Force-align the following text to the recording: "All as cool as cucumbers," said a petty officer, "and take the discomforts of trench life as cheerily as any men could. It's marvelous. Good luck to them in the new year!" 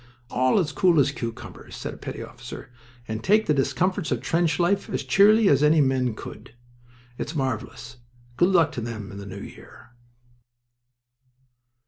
"All 0.31 0.57
as 0.57 0.71
cool 0.71 0.99
as 0.99 1.11
cucumbers," 1.11 1.75
said 1.75 1.93
a 1.93 1.97
petty 1.97 2.23
officer, 2.23 2.71
"and 3.07 3.23
take 3.23 3.45
the 3.45 3.53
discomforts 3.53 4.11
of 4.11 4.19
trench 4.19 4.57
life 4.57 4.89
as 4.89 5.03
cheerily 5.03 5.47
as 5.47 5.61
any 5.61 5.79
men 5.79 6.15
could. 6.15 6.55
It's 7.19 7.35
marvelous. 7.35 7.97
Good 8.35 8.49
luck 8.49 8.71
to 8.71 8.81
them 8.81 9.11
in 9.11 9.19
the 9.19 9.27
new 9.27 9.37
year!" 9.41 9.91